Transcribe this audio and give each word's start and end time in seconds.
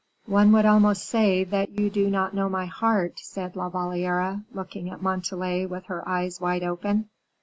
"One 0.25 0.51
would 0.53 0.65
almost 0.65 1.05
say 1.05 1.43
that 1.43 1.77
you 1.79 1.91
do 1.91 2.09
not 2.09 2.33
know 2.33 2.49
my 2.49 2.65
heart," 2.65 3.19
said 3.19 3.55
La 3.55 3.69
Valliere, 3.69 4.41
looking 4.51 4.89
at 4.89 5.03
Montalais 5.03 5.67
with 5.67 5.85
her 5.85 6.01
eyes 6.09 6.41
wide 6.41 6.63
open. 6.63 7.07